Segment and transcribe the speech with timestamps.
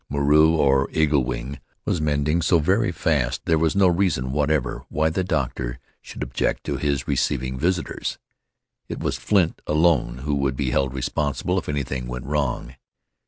[0.09, 5.11] Moreau, or Eagle Wing, was mending so very fast there was no reason whatever why
[5.11, 8.17] the doctor should object to his receiving visitors.
[8.89, 12.73] It was Flint alone who would be held responsible if anything went wrong.